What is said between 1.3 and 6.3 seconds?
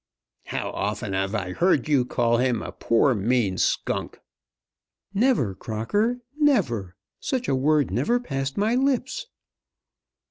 I heard you call him a poor mean skunk?" "Never, Crocker;